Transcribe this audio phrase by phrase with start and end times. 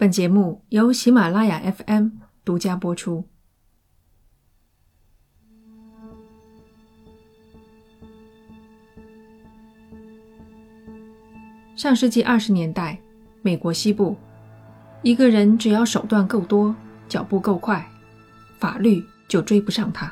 [0.00, 2.08] 本节目由喜马拉雅 FM
[2.42, 3.22] 独家播出。
[11.76, 12.98] 上世纪二十年代，
[13.42, 14.16] 美国西部，
[15.02, 16.74] 一个人只要手段够多、
[17.06, 17.86] 脚步够快，
[18.58, 20.10] 法律就追不上他。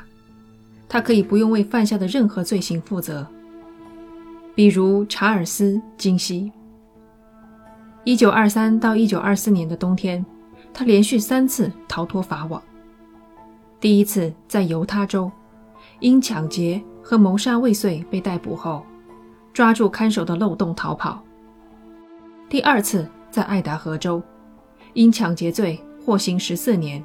[0.87, 3.27] 他可以不用为犯下的任何罪行负责。
[4.53, 6.51] 比如查尔斯·金西。
[8.05, 10.25] 一九二三到一九二四年的冬天，
[10.73, 12.61] 他连续三次逃脱法网。
[13.79, 15.29] 第一次在犹他州，
[15.99, 18.83] 因抢劫和谋杀未遂被逮捕后，
[19.53, 21.21] 抓住看守的漏洞逃跑。
[22.49, 24.23] 第二次在爱达荷州，
[24.93, 27.03] 因抢劫罪获刑十四年，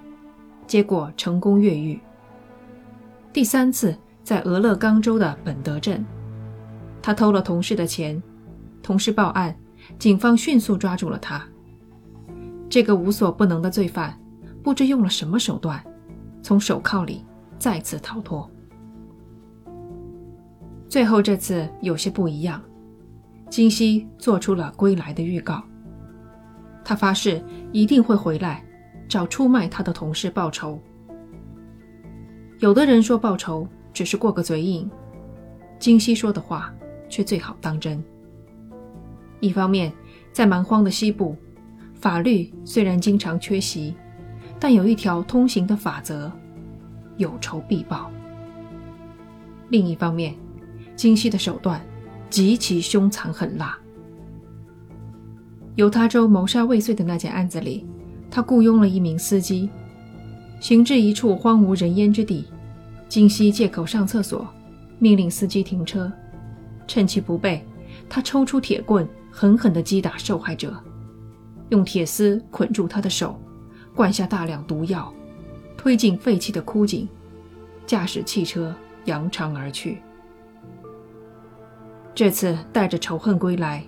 [0.66, 2.00] 结果成功越狱。
[3.32, 6.04] 第三次在俄勒冈州的本德镇，
[7.02, 8.22] 他偷了同事的钱，
[8.80, 9.54] 同事报案，
[9.98, 11.42] 警方迅速抓住了他。
[12.68, 14.18] 这个无所不能的罪犯，
[14.62, 15.82] 不知用了什么手段，
[16.42, 17.24] 从手铐里
[17.58, 18.50] 再次逃脱。
[20.88, 22.62] 最后这次有些不一样。
[23.48, 25.62] 金熙做出了归来的预告。
[26.84, 28.64] 他发誓一定会回来，
[29.08, 30.80] 找出卖他的同事报仇。
[32.58, 34.90] 有的人说报仇只是过个嘴瘾，
[35.78, 36.74] 金熙说的话
[37.08, 38.02] 却最好当真。
[39.44, 39.92] 一方面，
[40.32, 41.36] 在蛮荒的西部，
[41.94, 43.94] 法律虽然经常缺席，
[44.58, 46.32] 但有一条通行的法则：
[47.16, 48.10] 有仇必报。
[49.68, 50.34] 另一方面，
[50.96, 51.80] 金熙的手段。
[52.30, 53.78] 极其凶残狠辣。
[55.76, 57.86] 犹他州谋杀未遂的那件案子里，
[58.28, 59.70] 他雇佣了一名司机，
[60.58, 62.46] 行至一处荒无人烟之地，
[63.08, 64.48] 金熙借口上厕所，
[64.98, 66.10] 命令司机停车，
[66.88, 67.64] 趁其不备，
[68.08, 70.80] 他抽出铁棍，狠狠地击打受害者，
[71.70, 73.36] 用铁丝捆住他的手，
[73.92, 75.12] 灌下大量毒药，
[75.76, 77.08] 推进废弃的枯井，
[77.84, 78.72] 驾驶汽车
[79.06, 80.00] 扬长而去。
[82.14, 83.84] 这次带着仇恨归来，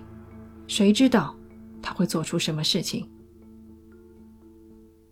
[0.67, 1.33] 谁知道
[1.81, 3.09] 他会做出什么事情？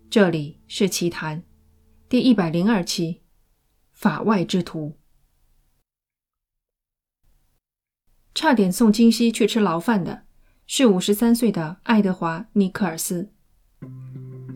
[0.09, 1.41] 这里是奇谈
[2.09, 3.21] 第一百零二期，
[3.93, 4.97] 法外之徒。
[8.33, 10.24] 差点送金熙去吃牢饭的
[10.67, 13.29] 是五十三岁的爱德华·尼克尔斯。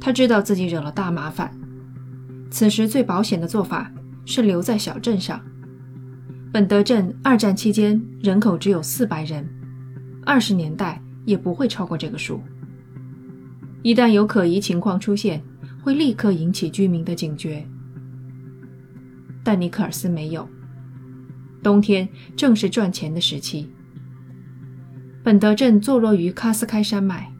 [0.02, 1.56] 他知道自己惹了大麻烦，
[2.50, 3.92] 此时最保险的做法
[4.26, 5.40] 是留在小镇上。
[6.52, 9.48] 本德镇二战期间人口只有四百人，
[10.26, 12.42] 二十年代也不会超过这个数。
[13.84, 15.44] 一旦有可疑情况出现，
[15.84, 17.64] 会立刻引起居民的警觉。
[19.44, 20.50] 但尼克尔斯没有。
[21.62, 23.70] 冬天正是赚钱的时期。
[25.24, 27.32] 本德镇坐落于喀斯开山脉，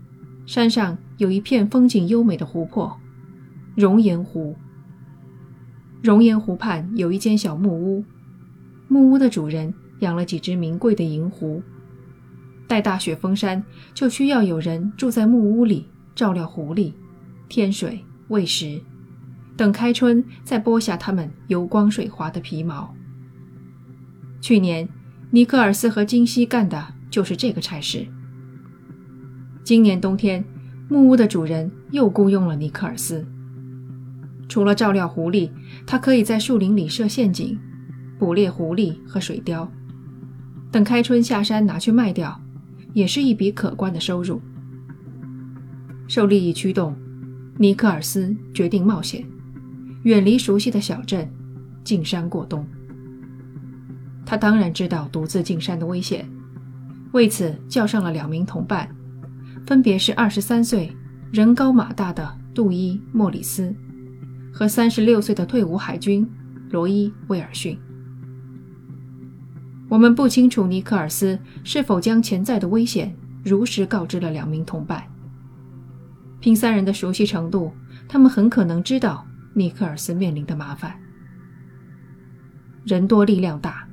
[0.46, 3.00] 山上有一片风景优美的湖泊——
[3.76, 4.56] 熔岩湖。
[6.02, 8.04] 熔岩湖畔有一间小木屋。
[8.88, 11.62] 木屋的主人养了几只名贵的银狐，
[12.68, 13.64] 待大雪封山，
[13.94, 16.94] 就需要有人住在木屋里照料狐狸，
[17.48, 18.82] 添水喂食，
[19.56, 22.94] 等开春再剥下它们油光水滑的皮毛。
[24.42, 24.88] 去年，
[25.32, 28.06] 尼克尔斯和金西干的就是这个差事。
[29.64, 30.44] 今年冬天，
[30.88, 33.26] 木屋的主人又雇佣了尼克尔斯，
[34.48, 35.50] 除了照料狐狸，
[35.86, 37.58] 他可以在树林里设陷阱。
[38.18, 39.66] 捕猎狐狸和水貂，
[40.70, 42.38] 等开春下山拿去卖掉，
[42.92, 44.42] 也是一笔可观的收入。
[46.06, 46.94] 受利益驱动，
[47.58, 49.26] 尼克尔斯决定冒险，
[50.04, 51.32] 远离熟悉的小镇，
[51.82, 52.68] 进山过冬。
[54.26, 56.30] 他当然知道独自进山的危险，
[57.12, 58.88] 为此叫上了两名同伴，
[59.66, 60.96] 分别是二十三岁、
[61.32, 63.76] 人高马大的杜伊·莫里斯
[64.54, 66.30] 和三十六岁的退伍海军
[66.70, 67.78] 罗伊·威尔逊。
[69.90, 73.12] 我们不清楚尼克尔斯是否将潜在的危险
[73.44, 75.04] 如实告知了两名同伴。
[76.40, 77.74] 凭三人的熟悉程度，
[78.08, 80.96] 他们很可能知道尼克尔斯面临的麻烦。
[82.86, 83.89] 人多力量大，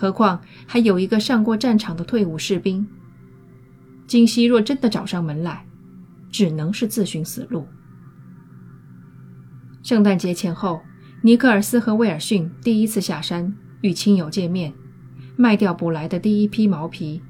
[0.00, 2.86] 何况还有一个上过战场的退伍士兵。
[4.06, 5.66] 金熙若真的找上门来，
[6.30, 7.66] 只能是自寻死路。
[9.82, 10.82] 圣诞节前后，
[11.22, 14.72] 尼克尔斯和威尔逊第一次下山与亲友见面。
[15.36, 17.20] 卖掉捕来的第一批毛皮，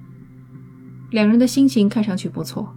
[1.11, 2.77] 两人的心情看上去不错。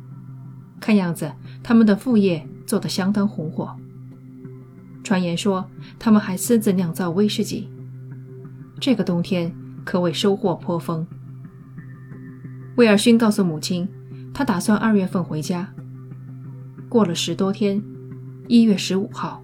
[0.80, 3.76] 看样子，他们的副业做得相当红火。
[5.04, 7.70] 传言说，他们还私自酿造威士忌。
[8.80, 9.54] 这个冬天
[9.86, 11.06] 可谓收获颇丰。
[12.78, 13.88] 威尔逊告诉母亲，
[14.34, 15.74] 他打算二月份回家。
[16.90, 17.82] 过了十多天，
[18.48, 19.44] 一月十五号，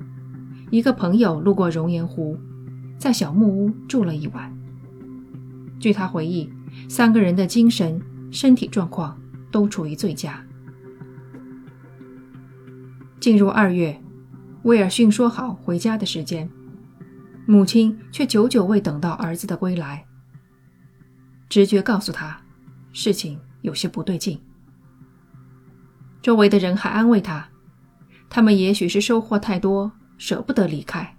[0.72, 2.38] 一个朋友路过熔岩湖，
[2.98, 4.52] 在小木屋住了一晚。
[5.80, 6.50] 据他回忆，
[6.90, 8.02] 三个人的精神、
[8.32, 9.16] 身体状况
[9.52, 10.44] 都处于最佳。
[13.20, 14.02] 进入二月，
[14.64, 16.50] 威尔逊说好回家的时间，
[17.46, 20.07] 母亲却久久未等到儿子的归来。
[21.50, 22.42] 直觉告诉他，
[22.92, 24.42] 事情有些不对劲。
[26.22, 27.50] 周围的人还安慰他，
[28.30, 31.16] 他们也许是收获太多，舍不得离开。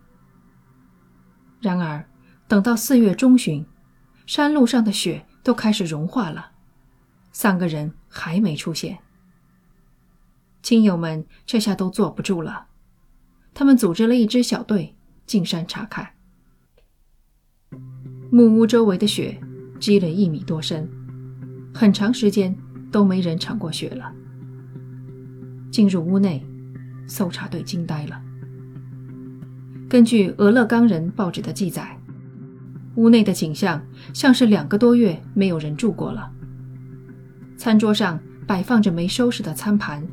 [1.61, 2.09] 然而，
[2.47, 3.65] 等到四月中旬，
[4.27, 6.53] 山路上的雪都开始融化了，
[7.33, 8.99] 三个人还没出现。
[10.63, 12.67] 亲友们这下都坐不住了，
[13.55, 16.11] 他们组织了一支小队进山查看。
[18.31, 19.41] 木屋周围的雪
[19.79, 20.89] 积了一米多深，
[21.75, 22.55] 很长时间
[22.91, 24.13] 都没人铲过雪了。
[25.71, 26.45] 进入屋内，
[27.07, 28.21] 搜查队惊呆了。
[29.89, 31.99] 根据俄勒冈人报纸的记载，
[32.97, 33.83] 屋内的景象
[34.13, 36.31] 像是两个多月没有人住过了。
[37.57, 40.07] 餐桌上摆放着没收拾的餐盘。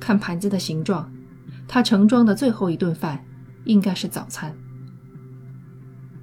[0.00, 1.10] 看盘子的形状，
[1.66, 3.24] 他盛装的最后一顿饭
[3.64, 4.54] 应该是早餐。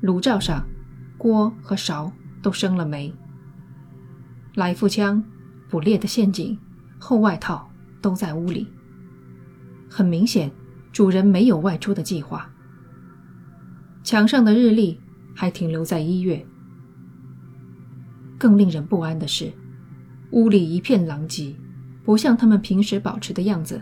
[0.02, 0.64] 炉灶上，
[1.18, 2.12] 锅和勺
[2.42, 3.14] 都生了霉。
[4.56, 5.24] 来复枪、
[5.70, 6.58] 捕猎的陷阱、
[7.00, 7.72] 厚外套
[8.02, 8.68] 都在屋里。
[9.90, 10.52] 很明显，
[10.92, 12.50] 主人没有外出的计划。
[14.04, 15.00] 墙上的日历
[15.36, 16.46] 还停留在一月。
[18.38, 19.54] 更令人不安的是，
[20.32, 21.56] 屋里一片狼藉。
[22.04, 23.80] 不像他们平时保持的样子，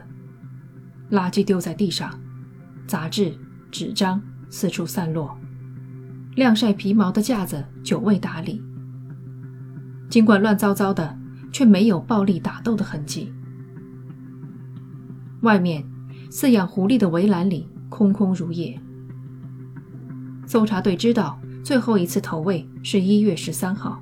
[1.10, 2.20] 垃圾丢在地上，
[2.86, 3.34] 杂志、
[3.72, 5.40] 纸张四处散落，
[6.40, 8.64] 晾晒皮毛的架子久未打理。
[10.10, 11.20] 尽管乱糟糟的，
[11.52, 13.34] 却没有暴力打斗的痕迹。
[15.42, 15.84] 外面
[16.32, 18.80] 饲养狐狸的围栏里空空如也。
[20.48, 24.02] 搜查队知道最后一次投喂是一月十三号，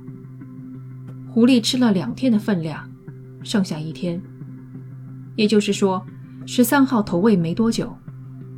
[1.32, 2.88] 狐狸吃了两天的分量。
[3.42, 4.22] 剩下一天，
[5.36, 6.06] 也就是说，
[6.46, 7.98] 十三号投喂没多久，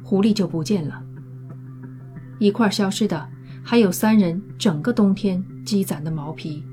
[0.03, 1.01] 狐狸就不见了。
[2.39, 3.29] 一块消失的，
[3.63, 6.63] 还有三人整个冬天积攒的毛皮。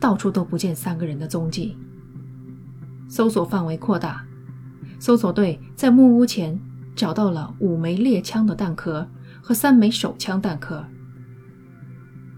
[0.00, 1.76] 到处都不见三个人的踪迹。
[3.08, 4.24] 搜索范围扩大，
[4.98, 6.60] 搜索队在木屋前
[6.94, 9.08] 找到了五枚猎枪的弹壳
[9.40, 10.84] 和三枚手枪弹壳。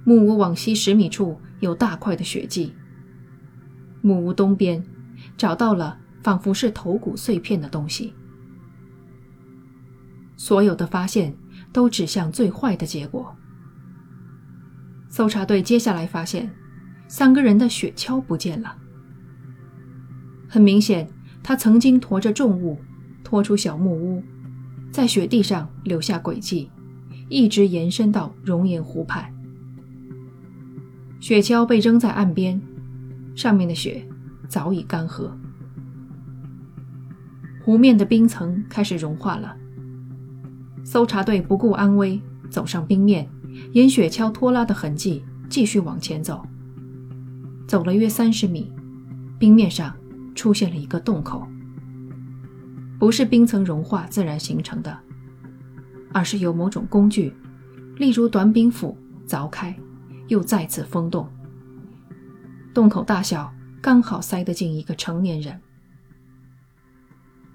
[0.04, 2.72] 木屋往西十米处有大块的血迹。
[4.00, 4.82] 木屋东边，
[5.36, 8.14] 找到了仿佛是头骨碎片的东西。
[10.36, 11.36] 所有的发现
[11.72, 13.36] 都指向最坏的结果。
[15.08, 16.50] 搜查队接下来发现，
[17.08, 18.76] 三个人的雪橇不见了。
[20.48, 21.08] 很明显，
[21.42, 22.78] 他曾经驮着重物，
[23.24, 24.22] 拖出小木屋，
[24.90, 26.70] 在雪地上留下轨迹，
[27.28, 29.32] 一直延伸到熔岩湖畔。
[31.20, 32.60] 雪橇被扔在岸边。
[33.36, 34.06] 上面的雪
[34.48, 35.30] 早已干涸，
[37.64, 39.56] 湖面的冰层开始融化了。
[40.84, 43.28] 搜查队不顾安危，走上冰面，
[43.72, 46.46] 沿雪橇拖拉的痕迹继续往前走。
[47.66, 48.72] 走了约三十米，
[49.38, 49.96] 冰面上
[50.34, 51.46] 出现了一个洞口，
[52.98, 54.98] 不是冰层融化自然形成的，
[56.12, 57.32] 而是有某种工具，
[57.96, 59.78] 例如短柄斧凿开，
[60.26, 61.28] 又再次封洞。
[62.74, 65.60] 洞口大小刚好塞得进一个成年人。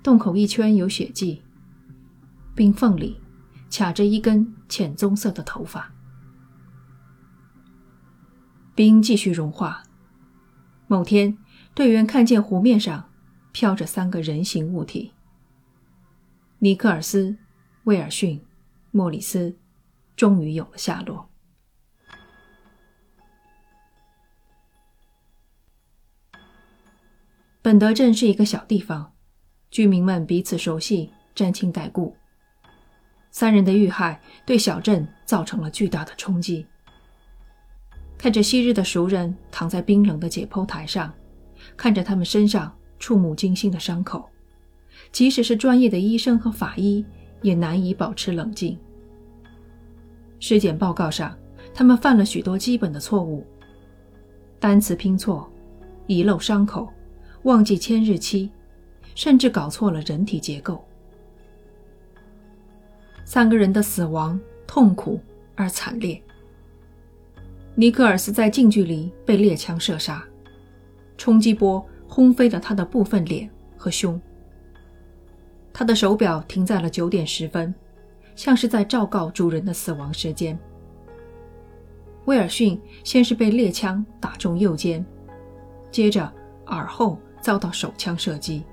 [0.03, 1.41] 洞口一圈有血迹，
[2.53, 3.17] 冰缝里
[3.69, 5.93] 卡着一根浅棕色的头发。
[8.73, 9.83] 冰继续融化。
[10.87, 11.37] 某天，
[11.73, 13.09] 队员看见湖面上
[13.51, 15.13] 飘着三个人形物体。
[16.59, 17.37] 尼克尔斯、
[17.85, 18.43] 威尔逊、
[18.91, 19.57] 莫里斯，
[20.15, 21.29] 终于有了下落。
[27.61, 29.13] 本德镇是一个小地方，
[29.71, 32.15] 居民们彼此熟悉，沾亲带故。
[33.35, 36.65] 三人的遇害对小镇造成了巨大的冲击。
[38.17, 41.11] 看着昔日的熟人躺在冰冷的解剖台上，
[41.75, 44.29] 看着他们身上触目惊心的伤口，
[45.11, 47.05] 即使是专业的医生和法医
[47.41, 48.79] 也难以保持冷静。
[50.39, 51.37] 尸检报告上，
[51.73, 53.45] 他们犯了许多基本的错误：
[54.61, 55.51] 单词拼错，
[56.07, 56.87] 遗漏伤口。
[57.43, 58.49] 忘记签日期，
[59.13, 60.81] 甚至搞错了人体结构。
[63.25, 65.19] 三个人的死亡痛苦
[65.55, 66.21] 而惨烈。
[67.73, 70.23] 尼克尔斯在近距离被猎枪射杀，
[71.17, 74.19] 冲击波轰飞了他的部分脸和胸。
[75.73, 77.73] 他的手表停在了九点十分，
[78.33, 80.57] 像是在昭告主人的死亡时间。
[82.25, 85.05] 威尔逊先是被猎枪打中右肩，
[85.91, 86.31] 接着
[86.67, 88.63] 耳后遭到手枪射击。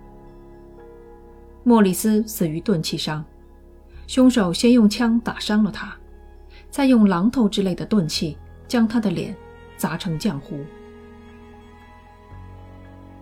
[1.64, 3.25] 莫里斯死于钝器伤，
[4.12, 5.90] 凶手先用枪打伤了他，
[6.69, 8.37] 再用榔头之类的钝器
[8.69, 9.35] 将他的脸
[9.78, 10.61] 砸成浆糊。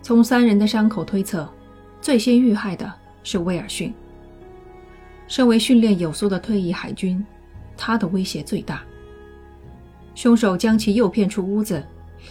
[0.01, 1.49] 从三人的伤口推测，
[2.01, 2.93] 最先遇害的
[3.23, 3.93] 是威尔逊。
[5.29, 7.25] 身为训练有素的退役海军，
[7.77, 8.83] 他的威胁最大。
[10.13, 11.81] 凶手将其诱骗出屋子，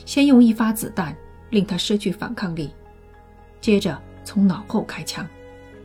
[0.05, 1.17] 先用一发子弹
[1.49, 2.73] 令他失去反抗力，
[3.59, 5.27] 接着从脑后开枪，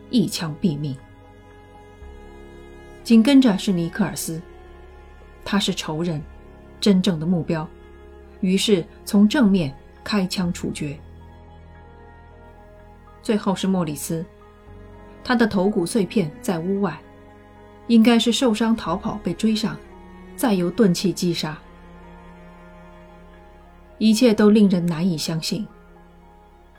[0.09, 0.93] 一枪毙命。
[3.05, 4.41] 紧跟着是尼克尔斯，
[5.45, 6.19] 他是仇人，
[6.81, 7.65] 真正的目标，
[8.41, 9.71] 于是从正面
[10.03, 10.97] 开枪处决。
[13.21, 14.25] 最后是莫里斯，
[15.23, 16.99] 他的头骨碎片在屋外，
[17.85, 19.77] 应该是受伤逃跑被追上，
[20.35, 21.55] 再由钝器击杀。
[23.99, 25.65] 一切都令人难以相信，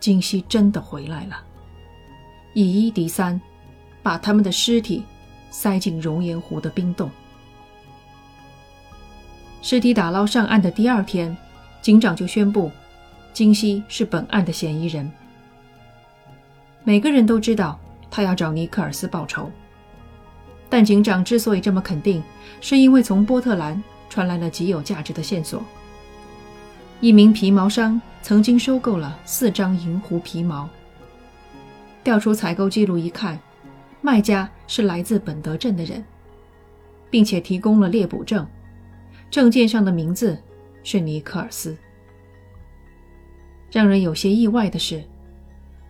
[0.00, 1.36] 金熙真的回来了，
[2.52, 3.40] 以一敌三，
[4.02, 5.04] 把他们的尸体
[5.50, 7.10] 塞进熔岩湖的冰洞。
[9.62, 11.36] 尸体打捞上岸的第二天，
[11.82, 12.70] 警长就宣布，
[13.32, 15.10] 金熙是本案的嫌疑人。
[16.84, 17.78] 每个人都知道
[18.10, 19.50] 他要找尼克尔斯报仇，
[20.68, 22.22] 但警长之所以这么肯定，
[22.60, 25.64] 是因为从波特兰传来了极有价值的线索：
[27.00, 30.68] 一名皮毛商曾经收购了四张银狐皮毛。
[32.04, 33.36] 调出采购记录一看，
[34.06, 36.04] 卖家是来自本德镇的人，
[37.10, 38.46] 并且提供了猎捕证，
[39.32, 40.40] 证件上的名字
[40.84, 41.76] 是尼克尔斯。
[43.68, 45.02] 让人有些意外的是。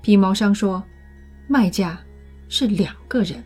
[0.01, 0.83] 皮毛商说
[1.47, 2.01] ：“卖家
[2.49, 3.45] 是两个人。”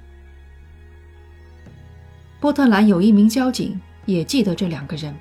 [2.38, 5.12] 波特兰有一名交警也记得这两个人。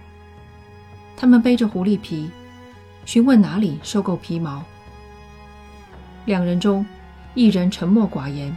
[1.18, 2.30] 他们背着狐狸皮，
[3.04, 4.64] 询问哪里收购皮毛。
[6.26, 6.86] 两人中，
[7.34, 8.56] 一人沉默寡言，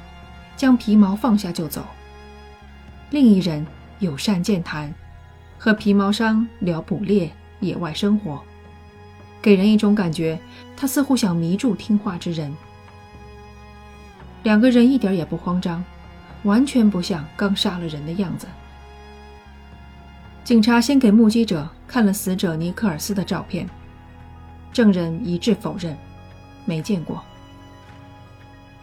[0.63, 1.83] 将皮毛放下就走；
[3.11, 3.67] 另一人
[3.99, 4.95] 友善健谈，
[5.59, 8.41] 和皮毛商聊捕猎、野外生活，
[9.43, 10.39] 给人一种感觉，
[10.77, 12.55] 他似乎想迷住听话之人。
[14.45, 15.85] 两个人一点也不慌张，
[16.45, 18.47] 完全不像刚杀了人的样子。
[20.45, 23.69] 警察先给目击者看了死者尼克尔斯的照片，
[24.73, 25.99] 证人一致否认，
[26.65, 27.21] 没见过。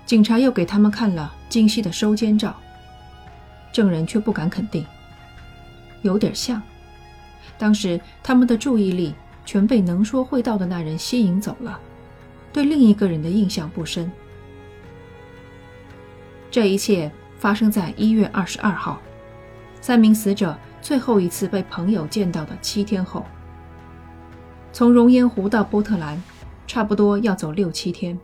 [0.06, 2.56] 警察又给他们看了精细的收监照，
[3.74, 4.86] 证人却不敢肯定，
[6.04, 6.62] 有点像。
[7.58, 9.14] 当时他们的注意力
[9.44, 11.78] 全被能说会道的那人吸引走了，
[12.54, 14.10] 对另一个人的印象不深。
[16.52, 19.02] 这一切发生在一月二十二号，
[19.82, 23.26] 三名死者最后一次被朋友见到的七天后。
[24.72, 26.22] 从熔岩湖到波特兰，
[26.68, 28.18] 差不多要走六七天，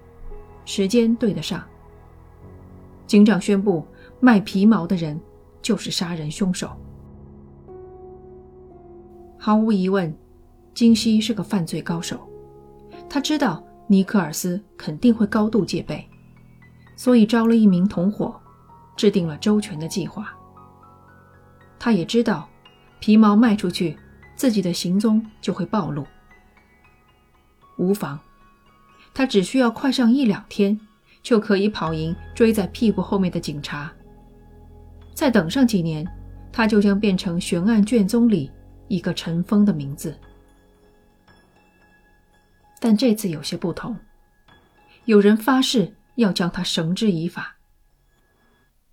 [0.64, 1.64] 时间对得上。
[3.08, 3.86] 警长宣布，
[4.20, 5.20] 卖皮毛的人
[5.62, 6.70] 就是杀人凶手。
[9.38, 10.16] 毫无疑问，
[10.74, 12.20] 金熙是个犯罪高手，
[13.08, 16.04] 他知道尼克尔斯肯定会高度戒备。
[16.98, 18.40] 所以招了一名同伙，
[18.96, 20.34] 制定了周全的计划。
[21.78, 22.48] 他也知道，
[23.00, 23.98] 皮毛卖出去，
[24.36, 26.06] 自己的行踪就会暴露。
[27.78, 28.18] 无妨，
[29.14, 30.80] 他只需要快上一两天，
[31.26, 33.92] 就可以跑赢追在屁股后面的警察。
[35.14, 36.06] 再等上几年，
[36.52, 38.52] 他就将变成悬案卷宗里
[38.88, 40.16] 一个尘封的名字。
[42.80, 43.98] 但这次有些不同，
[45.06, 45.92] 有人发誓。
[46.16, 47.58] 要将他绳之以法。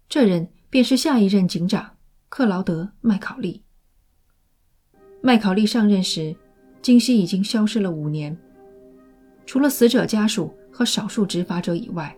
[0.08, 1.96] 这人便是下一任警长
[2.28, 3.62] 克劳德·麦考利。
[5.20, 6.34] 麦考利上任时，
[6.82, 8.36] 金熙已经消失了五年，
[9.46, 12.12] 除了死者家属和少数执法者以外，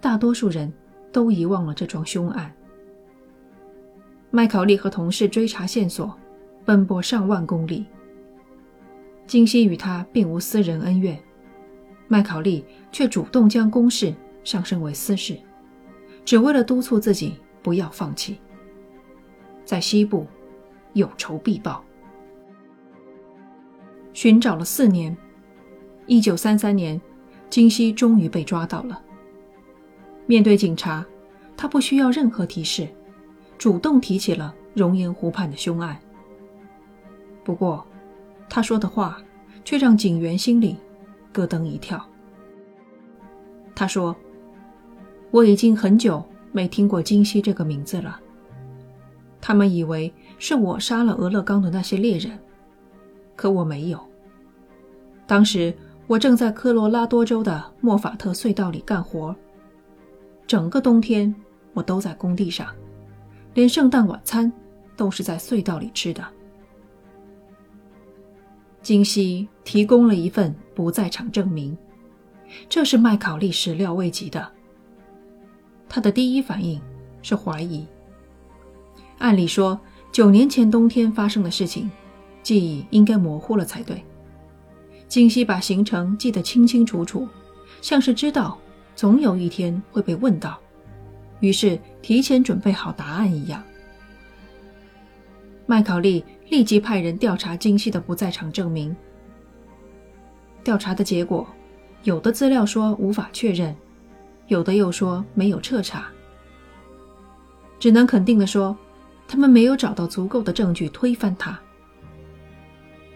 [0.00, 0.72] 大多数人
[1.12, 2.52] 都遗忘了这桩凶案。
[4.30, 6.16] 麦考利和同事追查线索，
[6.64, 7.84] 奔波上万公里。
[9.26, 11.18] 金熙与他并无私人恩怨。
[12.08, 15.38] 麦考利却主动将公事上升为私事，
[16.24, 18.38] 只为了督促自己不要放弃。
[19.64, 20.26] 在西部，
[20.94, 21.84] 有仇必报。
[24.12, 25.16] 寻找了四年，
[26.06, 27.00] 一九三三年，
[27.48, 29.00] 金熙终于被抓到了。
[30.30, 31.04] 面对警察，
[31.56, 32.86] 他不需要任何提示，
[33.58, 35.98] 主动提起了熔岩湖畔的凶案。
[37.42, 37.84] 不过，
[38.48, 39.20] 他说的话
[39.64, 40.76] 却让警员心里。
[41.32, 42.00] 咯噔一跳。
[43.74, 44.14] 他说
[45.32, 48.20] ：“我已经很久没听过金熙这个名字了。
[49.40, 52.38] 他们以为是我杀了俄勒冈的那些猎人，
[53.34, 53.98] 可我没有。
[55.26, 55.74] 当时
[56.06, 59.34] 我正在科罗拉多州的莫法特隧道里干活，
[60.50, 61.32] 整个冬天
[61.74, 62.74] 我都在工地上，
[63.54, 64.52] 连圣诞晚餐
[64.96, 66.26] 都是在隧道里吃的。
[68.82, 71.78] 金熙提供了一份不在场证明，
[72.68, 74.44] 这是麦考利始料未及的。
[75.88, 76.82] 他的第一反应
[77.22, 77.86] 是怀疑。
[79.18, 79.78] 按理说，
[80.10, 81.88] 九年前冬天发生的事情，
[82.42, 84.02] 记忆应该模糊了才对。
[85.06, 87.28] 金熙把行程记得清清楚楚，
[87.80, 88.58] 像是知道
[89.00, 90.60] 总有一天会被问到，
[91.40, 93.62] 于是提前准备好答案一样。
[95.64, 98.94] 麦考利立即派人调查金熙的不在场证明。
[100.62, 101.48] 调查的结果，
[102.02, 103.74] 有的资料说无法确认，
[104.48, 106.06] 有的又说没有彻查，
[107.78, 108.76] 只能肯定的说。
[109.26, 111.58] 他们没有找到足够的证据推翻他。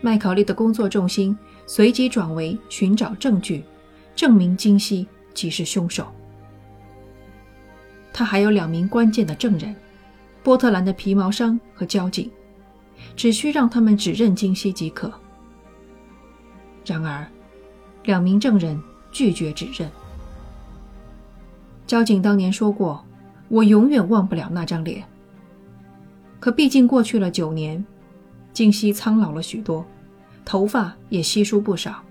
[0.00, 1.36] 麦考利的工作重心
[1.66, 3.62] 随即转为寻找证据，
[4.16, 6.06] 证明金熙即是凶手。
[8.12, 9.74] 他还有两名关键的证人，
[10.42, 12.30] 波特兰的皮毛商和交警，
[13.16, 15.12] 只需让他们指认金熙即可。
[16.86, 17.26] 然而，
[18.04, 19.90] 两名证人拒绝指认。
[21.86, 23.04] 交警当年说过
[23.48, 25.04] ：“我永远忘不了那张脸。”
[26.38, 27.84] 可毕竟过去了九年，
[28.52, 29.84] 金熙苍老了许多，
[30.44, 32.02] 头发也稀疏不少，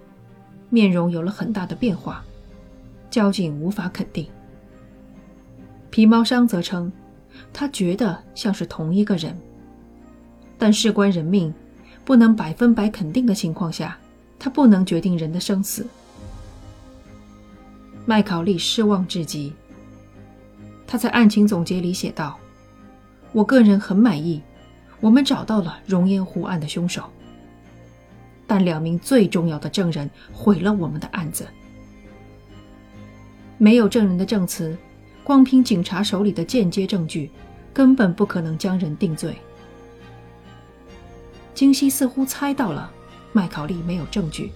[0.70, 2.24] 面容有了很大的变化，
[3.14, 4.28] 交警无法肯定。
[5.92, 6.92] 皮毛商则称，
[7.54, 9.38] 他觉得像是同一个人，
[10.58, 11.54] 但事关人命，
[12.04, 13.96] 不能百分百肯定的情况下，
[14.40, 15.86] 他不能决定人的生死。
[18.04, 19.54] 麦考利失望至极，
[20.88, 22.40] 他在案情总结里写道。
[23.32, 24.42] 我个人很满意，
[25.00, 27.04] 我们找到了熔烟湖案的凶手，
[28.48, 31.46] 但两名最重要的证人毁了我们的案子。
[33.64, 34.78] 没有证人的证词，
[35.24, 37.32] 光凭警察手里的间接证据，
[37.74, 39.38] 根本不可能将人定罪。
[41.54, 42.92] 金熙似乎猜到了
[43.32, 44.52] 麦考利没有证据，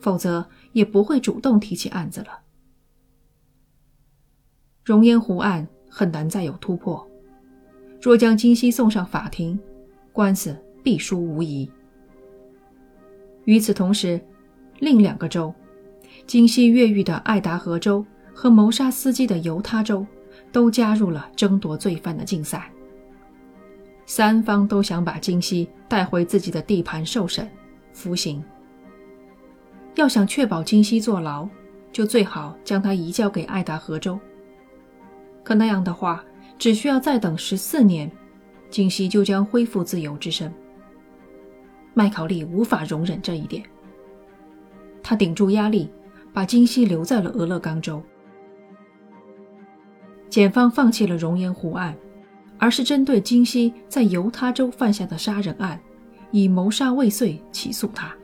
[0.00, 2.40] 否则也不会主动提起案子了。
[4.84, 7.08] 熔烟湖案很难再有突破。
[8.02, 9.56] 若将金熙送上法庭，
[10.12, 11.70] 官司必输无疑。
[13.44, 14.20] 与此同时，
[14.80, 15.54] 另两个州——
[16.26, 20.06] 金熙越狱的爱达荷州和谋杀司机的犹他州，
[20.52, 22.70] 都加入了争夺罪犯的竞赛。
[24.06, 27.48] 三方都想把金熙带回自己的地盘受审、
[27.92, 28.42] 服刑。
[29.94, 31.48] 要想确保金熙坐牢，
[31.92, 34.18] 就最好将他移交给爱达荷州。
[35.42, 36.24] 可那样的话，
[36.58, 38.10] 只需要再等十四年，
[38.68, 40.52] 金熙就将恢复自由之身。
[41.92, 43.62] 麦考利无法容忍这一点，
[45.02, 45.90] 他顶住压力，
[46.32, 48.02] 把金熙留在了俄勒冈州。
[50.28, 51.96] 检方放弃了熔岩湖案，
[52.58, 55.80] 而是针对金熙在犹他州犯下的杀人案，
[56.30, 58.14] 以谋杀未遂起诉他。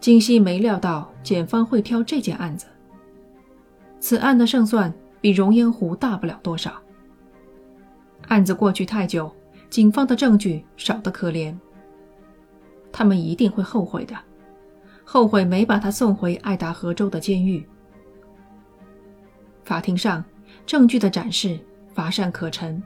[0.00, 2.66] 金熙没料到检方会挑这件案子，
[3.98, 4.92] 此案的胜算。
[5.18, 6.80] 比熔岩湖大不了多少。
[8.28, 9.34] 案子过去太久，
[9.68, 11.52] 警方的证据少得可怜。
[12.92, 14.14] 他们一定会后悔的，
[15.08, 17.66] 后悔没把他送回爱达荷州的监狱。
[19.64, 20.22] 法庭上，
[20.66, 21.58] 证据的展示
[21.94, 22.82] 乏善可陈。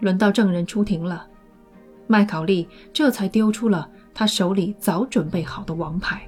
[0.00, 1.26] 轮到证人出庭了，
[2.06, 6.22] 麦考利这才丢出了他手里早准备好的王牌。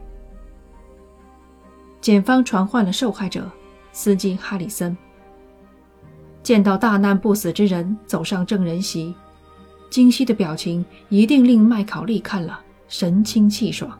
[2.00, 3.50] 检方传唤了受害者。
[3.92, 4.94] 司机哈里森
[6.42, 9.14] 见到大难不死之人走上证人席，
[9.88, 13.98] 金熙的表情一定令麦考利看了神清气爽。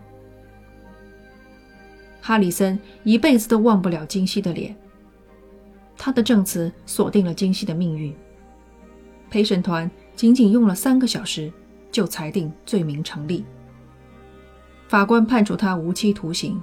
[2.27, 4.75] 哈里森一辈子都忘不了金熙的脸。
[5.97, 8.13] 他的证词锁定了金熙的命运。
[9.31, 11.53] 陪审团仅仅用了三个小时
[11.89, 13.45] 就裁定罪名成立，
[14.89, 16.61] 法官判处他无期徒刑。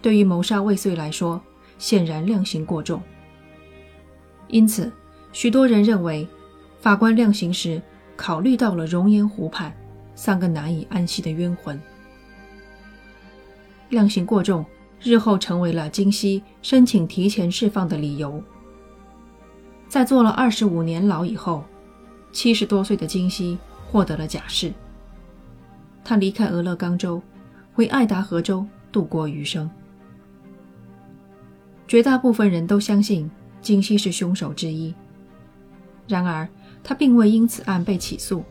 [0.00, 1.42] 对于谋杀未遂来说，
[1.76, 3.02] 显然量刑过重，
[4.46, 4.92] 因此，
[5.32, 6.24] 许多人认为，
[6.78, 7.82] 法官量刑时
[8.14, 9.74] 考虑到了熔岩湖畔
[10.14, 11.80] 三个难以安息的冤魂。
[13.92, 14.64] 量刑过重，
[15.02, 18.42] 日后成为了金熙申请提前释放的理由。
[19.86, 21.62] 在坐了二十五年牢以后，
[22.32, 24.72] 七十多岁的金熙获得了假释，
[26.02, 27.20] 他离开俄勒冈州，
[27.74, 29.70] 回爱达荷州度过余生。
[31.86, 34.94] 绝大部分人都相信金熙是凶手之一。
[36.08, 36.48] 然而，
[36.82, 38.42] 他并未因此案被起诉。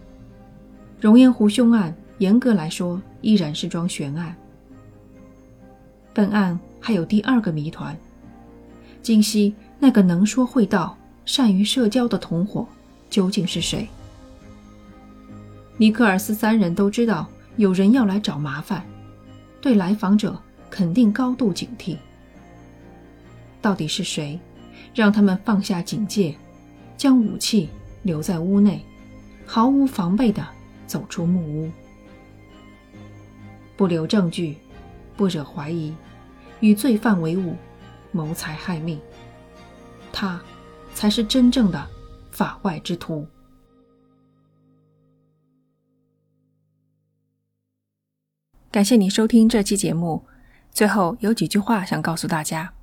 [1.00, 4.36] 熔岩湖凶案严格来说依然是桩悬案。
[6.14, 7.98] 本案还有第二个谜团：
[9.02, 12.68] 金熙那个能说会道、善于社交的同伙
[13.10, 13.88] 究竟是谁？
[15.78, 18.86] 尼克尔斯三人都知道有人要来找麻烦，
[19.62, 20.38] 对来访者
[20.70, 21.98] 肯定高度警惕。
[23.62, 24.40] 到底是谁，
[24.94, 26.36] 让他们放下警戒，
[26.98, 27.70] 将武器
[28.04, 28.84] 留在屋内，
[29.46, 30.46] 毫无防备地
[30.86, 31.72] 走出木屋，
[33.78, 34.58] 不留证据，
[35.22, 35.96] 不惹怀疑，
[36.62, 37.56] 与罪犯为伍，
[38.12, 39.00] 谋财害命，
[40.12, 40.42] 他
[40.96, 41.88] 才是真正的
[42.32, 43.28] 法外之徒。
[48.72, 50.26] 感谢你收听这期节目。
[50.72, 52.74] 最后有几句话想告诉大家。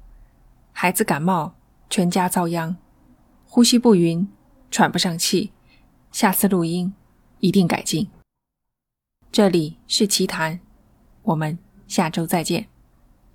[0.71, 1.57] 孩子感冒，
[1.91, 2.77] 全家遭殃，
[3.47, 4.29] 呼吸不匀，
[4.71, 5.53] 喘不上气。
[6.13, 6.95] 下次录音
[7.41, 8.09] 一定改进。
[9.33, 10.61] 这里是奇谈，
[11.23, 12.78] 我们下周再见。